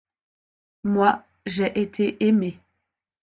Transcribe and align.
Moi, 0.83 1.21
j’ai 1.45 1.79
été 1.79 2.25
aimé. 2.25 2.59